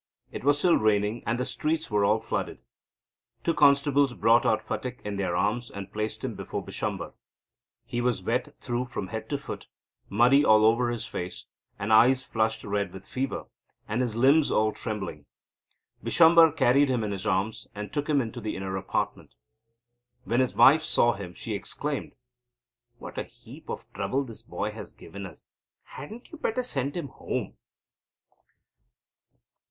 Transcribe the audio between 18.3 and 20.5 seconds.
the inner apartments. When